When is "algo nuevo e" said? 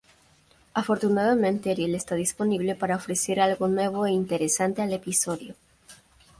3.39-4.11